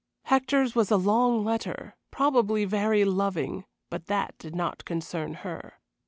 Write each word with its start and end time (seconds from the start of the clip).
Hector's 0.23 0.73
was 0.73 0.89
a 0.89 0.97
long 0.97 1.45
letter; 1.45 1.93
probably 2.09 2.65
very 2.65 3.05
loving, 3.05 3.65
but 3.91 4.07
that 4.07 4.35
did 4.39 4.55
not 4.55 4.83
concern 4.83 5.35
her. 5.45 5.75